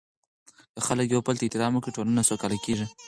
[0.73, 2.87] که خلک یو بل ته احترام ورکړي، ټولنه سوکاله کیږي.